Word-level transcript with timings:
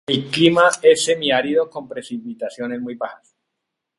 El 0.07 0.31
clima 0.31 0.63
es 0.81 1.05
semiárido 1.05 1.69
con 1.69 1.87
precipitaciones 1.87 2.81
muy 2.81 2.95
bajas. 2.95 3.35